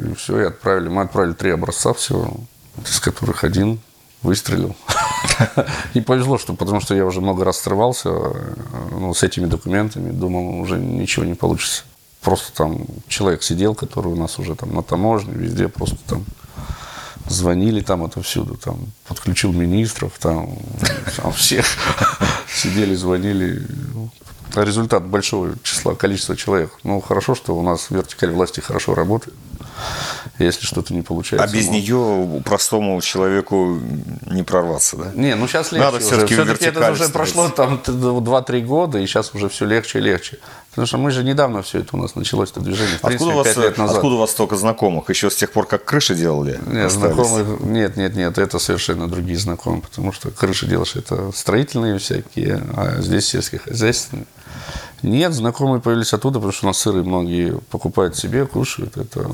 [0.00, 0.88] и все, и отправили.
[0.88, 2.36] Мы отправили три образца всего,
[2.84, 3.80] из которых один
[4.22, 4.76] выстрелил.
[5.94, 8.10] И повезло, что, потому что я уже много раз срывался
[8.90, 11.84] ну, с этими документами, думал, уже ничего не получится.
[12.22, 16.24] Просто там человек сидел, который у нас уже там на таможне, везде просто там
[17.28, 20.58] звонили там отовсюду, там, подключил министров, там,
[21.16, 21.66] там всех
[22.48, 23.66] сидели, звонили.
[24.54, 26.70] Результат большого числа, количества человек.
[26.82, 29.36] Ну, хорошо, что у нас вертикаль власти хорошо работает.
[30.38, 31.48] Если что-то не получается.
[31.48, 33.78] А без ну, нее простому человеку
[34.30, 35.12] не прорваться, да?
[35.14, 36.06] Не, ну сейчас легче Надо уже.
[36.06, 40.38] все-таки Все-таки это уже прошло там 2-3 года, и сейчас уже все легче и легче.
[40.70, 43.32] Потому что мы же недавно все это у нас началось, это движение, в принципе, Откуда
[43.32, 43.96] у, вас, 5 лет назад.
[43.96, 45.08] откуда у вас столько знакомых?
[45.08, 46.60] Еще с тех пор, как крыши делали?
[46.66, 47.14] Нет, остались?
[47.14, 52.62] знакомых, нет, нет, нет, это совершенно другие знакомые, потому что крыши делаешь, это строительные всякие,
[52.76, 54.26] а здесь сельскохозяйственные.
[55.02, 58.96] Нет, знакомые появились оттуда, потому что у нас сыры многие покупают себе, кушают.
[58.96, 59.30] Это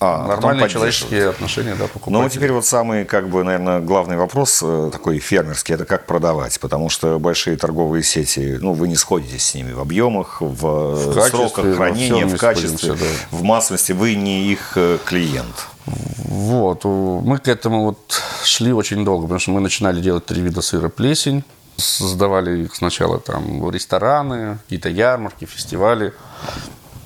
[0.00, 2.24] А, нормальные человеческие отношения, да, покупают.
[2.24, 6.58] Ну, теперь вот самый, как бы, наверное, главный вопрос э, такой фермерский, это как продавать,
[6.60, 11.10] потому что большие торговые сети, ну, вы не сходитесь с ними в объемах, в, э,
[11.10, 15.68] В качестве, сроках хранения, в качестве, сходимся, в массовости, вы не их э, клиент.
[15.86, 20.62] Вот, мы к этому вот шли очень долго, потому что мы начинали делать три вида
[20.62, 21.44] сыра плесень,
[21.76, 26.12] создавали их сначала там в рестораны, какие-то ярмарки, фестивали,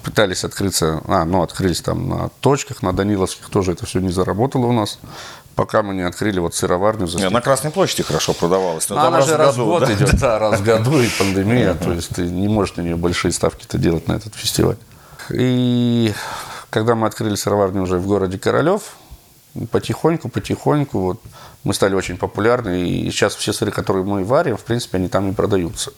[0.02, 4.66] пытались открыться, а, ну, открылись там на точках, на Даниловских тоже это все не заработало
[4.66, 4.98] у нас,
[5.54, 9.02] пока мы не открыли вот сыроварню за Нет, на Красной площади хорошо продавалось, но Ну,
[9.02, 9.92] там она же раз в год да.
[9.92, 13.32] идет, да, раз в году и пандемия, то есть ты не можешь на нее большие
[13.32, 14.76] ставки-то делать на этот фестиваль.
[15.30, 16.12] И
[16.70, 18.94] когда мы открыли сыроварню уже в городе Королев,
[19.70, 21.20] потихоньку, потихоньку вот,
[21.64, 25.26] мы стали очень популярны, и сейчас все сыры, которые мы варим, в принципе, они там
[25.26, 25.92] не продаются.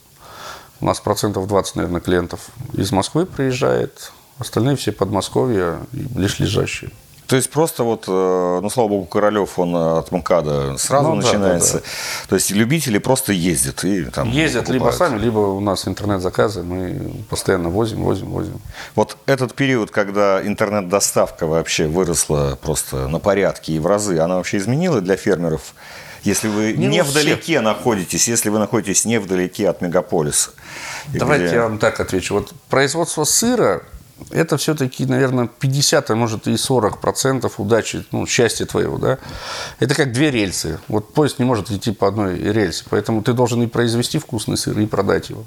[0.81, 2.41] У нас процентов 20, наверное, клиентов
[2.73, 6.91] из Москвы приезжает, остальные все Подмосковья и ближлежащие.
[7.27, 11.21] То есть просто вот, э, ну, слава богу, Королев, он э, от МКАДа сразу Ну,
[11.23, 11.75] да, начинается.
[11.75, 11.83] да,
[12.29, 15.13] То есть любители просто ездят и там Ездят либо покупают.
[15.13, 18.61] сами, либо у нас интернет-заказы, мы постоянно возим, возим, возим.
[18.97, 24.57] Вот этот период, когда интернет-доставка вообще выросла просто на порядке и в разы, она вообще
[24.57, 25.75] изменила для фермеров?
[26.25, 27.15] Если вы Не не, у всех.
[27.15, 30.51] вдалеке находитесь, если вы находитесь не вдалеке от мегаполиса.
[31.15, 32.35] Давайте где- я вам так отвечу.
[32.35, 33.83] Вот производство сыра–
[34.31, 39.17] это все-таки, наверное, 50, а может и 40 процентов удачи, ну, счастья твоего, да?
[39.79, 40.79] Это как две рельсы.
[40.89, 44.79] Вот поезд не может идти по одной рельсе, поэтому ты должен и произвести вкусный сыр,
[44.79, 45.45] и продать его.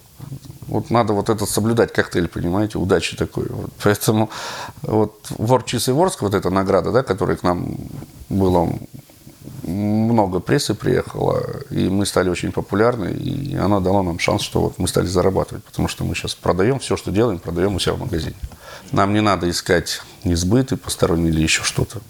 [0.67, 3.45] Вот надо вот этот соблюдать коктейль, понимаете, удачи такой.
[3.49, 3.69] Вот.
[3.83, 4.31] Поэтому
[4.81, 7.75] вот Ворчис и Ворск, вот эта награда, да, которая к нам
[8.29, 8.69] была
[9.63, 14.77] много прессы приехало, и мы стали очень популярны, и оно дало нам шанс, что вот
[14.77, 17.99] мы стали зарабатывать, потому что мы сейчас продаем все, что делаем, продаем у себя в
[17.99, 18.35] магазине.
[18.91, 22.01] Нам не надо искать несбыты посторонние или еще что-то.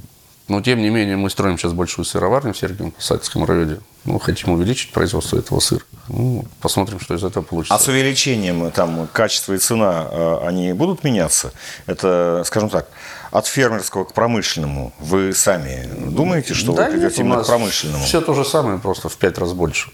[0.50, 3.78] Но, тем не менее, мы строим сейчас большую сыроварню в Сергиевом Посадском районе.
[4.04, 5.84] Ну, хотим увеличить производство этого сыра.
[6.10, 7.74] Ну, посмотрим, что из этого получится.
[7.74, 11.54] А с увеличением там качество и цена, э, они будут меняться?
[11.86, 12.90] Это, скажем так,
[13.34, 14.94] от фермерского к промышленному.
[15.00, 18.04] Вы сами думаете, что Да вы придете именно к промышленному?
[18.06, 19.90] Все то же самое, просто в пять раз больше.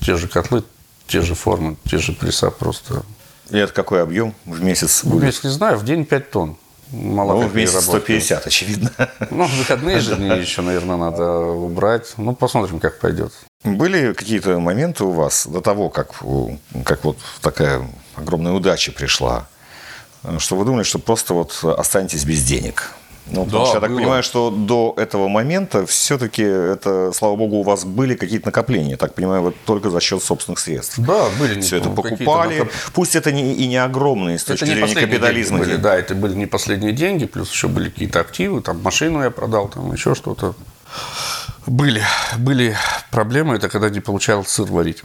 [0.00, 0.62] Те же котлы,
[1.08, 3.02] те же формы, те же пресса просто.
[3.50, 5.24] И это какой объем в месяц Ну, будет?
[5.24, 6.56] если знаю, в день 5 тонн.
[6.92, 8.20] Молока Ну, в месяц переработки.
[8.20, 8.90] 150, очевидно.
[9.30, 12.14] Ну, в выходные же дни еще, наверное, надо убрать.
[12.16, 13.32] Ну, посмотрим, как пойдет.
[13.64, 16.12] Были какие-то моменты у вас до того, как,
[16.84, 17.82] как вот такая
[18.14, 19.48] огромная удача пришла,
[20.38, 22.92] что вы думали, что просто вот останетесь без денег?
[23.30, 23.98] Ну, Да, что я так было.
[23.98, 28.96] понимаю, что до этого момента все-таки это, слава богу, у вас были какие-то накопления.
[28.96, 30.98] Так понимаю, вот только за счет собственных средств.
[30.98, 32.62] Да, были Все это покупали.
[32.62, 35.58] накоп- Пусть это не, и не огромные с точки Это зрения капитализма.
[35.58, 39.22] деньги были, да, это были не последние деньги, плюс еще были какие-то активы, там машину
[39.22, 40.54] я продал, там еще что-то.
[41.66, 42.02] Были,
[42.38, 42.74] были
[43.10, 45.02] проблемы, это когда не получал сыр варить.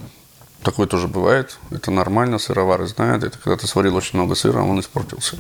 [0.63, 4.79] Такое тоже бывает, это нормально, сыровары знают, это когда ты сварил очень много сыра, он
[4.79, 5.37] испортился.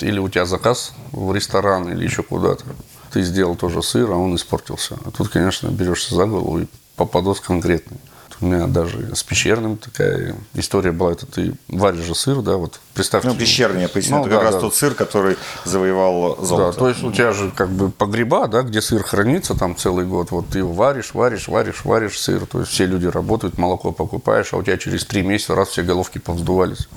[0.00, 2.64] Или у тебя заказ в ресторан или еще куда-то,
[3.12, 4.96] ты сделал тоже сыр, а он испортился.
[5.04, 7.98] А тут, конечно, берешься за голову и попадос конкретный.
[8.40, 11.12] У меня даже с пещерным такая история была.
[11.12, 13.28] Это ты варишь же сыр, да, вот представьте.
[13.28, 14.60] Ну, пещерный, я поясню, Ну, это да, как раз да.
[14.60, 16.78] тот сыр, который завоевал Да, золото.
[16.78, 20.30] то есть у тебя же как бы погреба, да, где сыр хранится там целый год.
[20.30, 22.44] Вот ты его варишь, варишь, варишь, варишь сыр.
[22.46, 25.82] То есть все люди работают, молоко покупаешь, а у тебя через три месяца раз все
[25.82, 26.88] головки повздувались.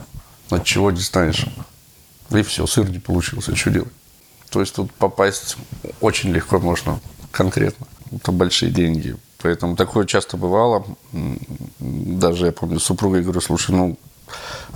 [0.50, 1.46] От чего не знаешь.
[2.32, 3.92] И все, сыр не получился, что делать?
[4.50, 5.58] То есть тут попасть
[6.02, 7.00] очень легко можно
[7.32, 7.86] конкретно.
[8.12, 9.16] Это большие деньги.
[9.42, 10.86] Поэтому такое часто бывало.
[11.80, 13.98] Даже я помню, с супругой говорю, слушай, ну,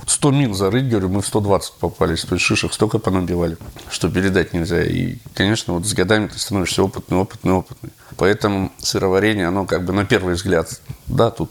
[0.06, 2.22] 100 мил зарыть, говорю, мы в 120 попались.
[2.22, 3.56] То есть шишек столько понабивали,
[3.90, 4.82] что передать нельзя.
[4.82, 7.90] И, конечно, вот с годами ты становишься опытный, опытный, опытный.
[8.16, 11.50] Поэтому сыроварение, оно как бы на первый взгляд, да, тут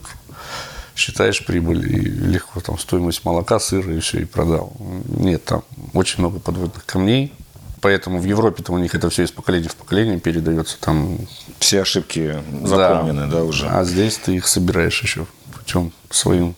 [0.96, 4.74] считаешь прибыль и легко там стоимость молока, сыра и все, и продал.
[5.08, 7.34] Нет, там очень много подводных камней.
[7.82, 10.80] Поэтому в Европе-то у них это все из поколения в поколение передается.
[10.80, 11.18] Там
[11.60, 13.68] Все ошибки запомнены, да, уже.
[13.68, 16.56] А здесь ты их собираешь еще путем своим.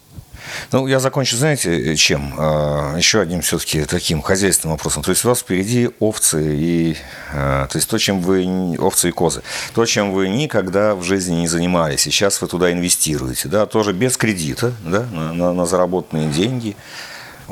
[0.71, 2.33] Ну, я закончу, знаете, чем?
[2.37, 5.03] А, еще одним все-таки таким хозяйственным вопросом.
[5.03, 6.97] То есть у вас впереди овцы и...
[7.33, 8.77] А, то есть то, чем вы...
[8.77, 9.41] Овцы и козы.
[9.73, 12.01] То, чем вы никогда в жизни не занимались.
[12.01, 16.75] Сейчас вы туда инвестируете, да, тоже без кредита, да, на, на, заработанные деньги.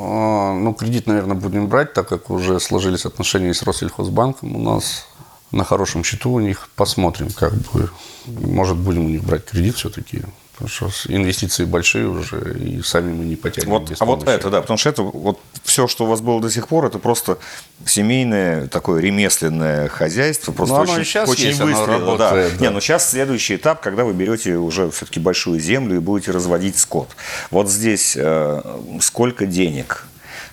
[0.02, 4.56] Ну, кредит, наверное, будем брать, так как уже сложились отношения с Россельхозбанком.
[4.56, 5.06] У нас
[5.50, 6.68] на хорошем счету у них.
[6.76, 7.90] Посмотрим, как бы.
[8.26, 10.22] Может, будем у них брать кредит все-таки.
[10.52, 13.70] Потому что инвестиции большие уже, и сами мы не потянем.
[13.70, 16.50] Вот, а вот это, да, потому что это вот все, что у вас было до
[16.50, 17.38] сих пор, это просто
[17.86, 21.98] семейное такое ремесленное хозяйство, просто ну, очень, сейчас очень есть, выстрелило.
[21.98, 22.58] работает, да.
[22.58, 22.64] да.
[22.66, 26.78] Не, но сейчас следующий этап, когда вы берете уже все-таки большую землю и будете разводить
[26.78, 27.08] скот.
[27.50, 28.62] Вот здесь э,
[29.00, 30.06] сколько денег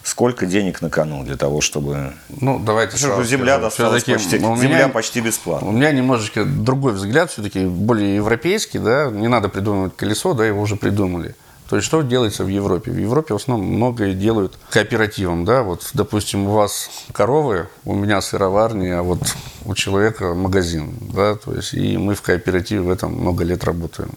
[0.04, 2.14] сколько денег на кону для того, чтобы...
[2.30, 3.66] Ну, давайте сразу земля скажу.
[3.66, 5.68] досталась почти, у меня, земля почти бесплатно.
[5.68, 10.62] У меня немножечко другой взгляд, все-таки более европейский, да, не надо придумывать колесо, да, его
[10.62, 11.36] уже придумали.
[11.70, 12.92] То есть что делается в Европе?
[12.92, 18.22] В Европе в основном многое делают кооперативом, да, вот, допустим, у вас коровы, у меня
[18.22, 19.20] сыроварни, а вот
[19.66, 24.10] у человека магазин, да, то есть и мы в кооперативе в этом много лет работаем.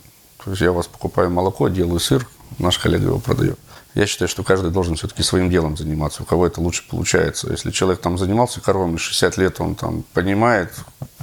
[0.42, 2.26] То есть я у вас покупаю молоко, делаю сыр,
[2.58, 3.58] наш коллега его продает.
[3.94, 7.50] Я считаю, что каждый должен все-таки своим делом заниматься, у кого это лучше получается.
[7.50, 10.72] Если человек там занимался коровами 60 лет, он там понимает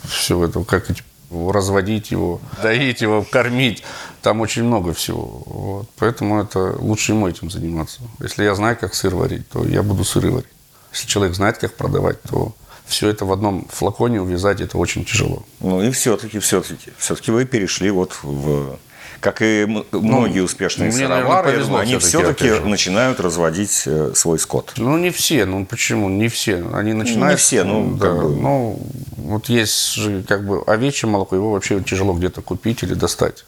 [0.07, 0.85] все это, как
[1.31, 3.83] разводить его, доить его, кормить.
[4.21, 5.43] Там очень много всего.
[5.45, 5.89] Вот.
[5.97, 8.01] Поэтому это лучше ему этим заниматься.
[8.19, 10.49] Если я знаю, как сыр варить, то я буду сыры варить.
[10.91, 12.53] Если человек знает, как продавать, то
[12.85, 15.43] все это в одном флаконе увязать это очень тяжело.
[15.59, 18.79] Ну и все-таки, все-таки, все-таки вы перешли вот в
[19.19, 24.39] как и многие ну, успешные мне, сыровары, наверное, они все-таки все начинают разводить э, свой
[24.39, 24.73] скот.
[24.77, 25.45] Ну, не все.
[25.45, 26.09] Ну, почему?
[26.09, 26.65] Не все.
[26.73, 27.37] Они начинают...
[27.39, 28.35] Не все, ну, да, как бы...
[28.35, 28.79] Ну,
[29.17, 33.45] вот есть же, как бы, овечье молоко, его вообще тяжело где-то купить или достать.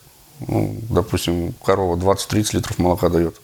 [0.48, 3.40] Ну, допустим, корова 20-30 литров молока дает,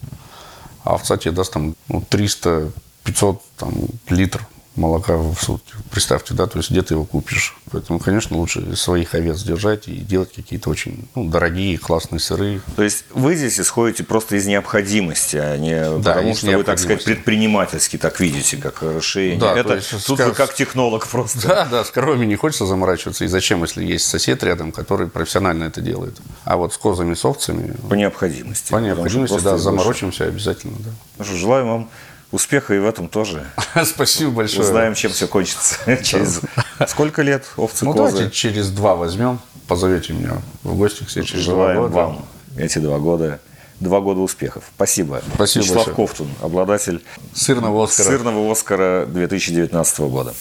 [0.84, 3.74] а овца тебе даст там ну, 300-500 там,
[4.10, 5.74] литров молока в сутки.
[5.92, 7.56] Представьте, да, то есть где ты его купишь.
[7.72, 12.62] Поэтому, конечно, лучше своих овец держать и делать какие-то очень ну, дорогие, классные сыры.
[12.76, 16.80] То есть вы здесь исходите просто из необходимости, а не да, потому, что вы, так
[16.80, 19.40] сказать, предпринимательски так видите, как расширение.
[19.40, 21.48] Да, Это есть, тут вы как технолог просто.
[21.48, 23.26] Да, да, с коровами не хочется заморачиваться.
[23.26, 26.18] И зачем, если есть сосед рядом, который профессионально это делает.
[26.46, 27.76] А вот с козами, с овцами...
[27.90, 28.72] По необходимости.
[28.72, 30.76] По необходимости, да, заморочимся обязательно.
[30.80, 30.92] Да.
[31.18, 31.90] Ну что, желаю вам
[32.32, 33.46] Успеха и в этом тоже.
[33.86, 34.62] Спасибо большое.
[34.68, 35.78] Узнаем, чем все кончится.
[36.04, 36.42] Через
[36.88, 38.12] сколько лет овцы Ну, козы?
[38.18, 39.40] давайте через два возьмем.
[39.68, 41.96] Позовете меня в гости к себе через Желаем два года.
[41.96, 42.26] вам
[42.58, 43.40] эти два года
[43.80, 44.64] два года успехов.
[44.76, 45.22] Спасибо.
[45.36, 46.08] Спасибо Вячеслав большое.
[46.08, 48.08] Ковтун, обладатель сырного Оскара.
[48.08, 50.34] сырного Оскара 2019 года.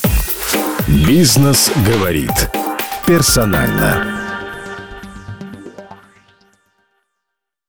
[0.89, 2.31] Бизнес говорит
[3.07, 4.26] персонально.